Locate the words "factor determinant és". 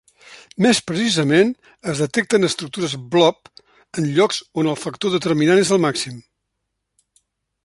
4.87-5.77